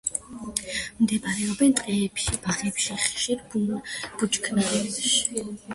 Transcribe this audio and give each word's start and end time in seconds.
ბინადრობენ 1.11 1.75
ტყეებში, 1.81 2.41
ბაღებში, 2.47 2.99
ხშირ 3.05 3.47
ბუჩქნარებში. 3.55 5.19